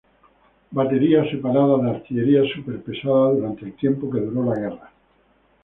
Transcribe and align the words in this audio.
Batería 0.71 1.29
Separada 1.31 1.77
de 1.77 1.91
Artillería 1.91 2.41
Súper 2.55 2.81
Pesada 2.81 3.33
durante 3.33 3.65
el 3.65 3.73
tiempo 3.75 4.09
que 4.09 4.19
duró 4.21 4.49
la 4.49 4.59
guerra. 4.59 4.91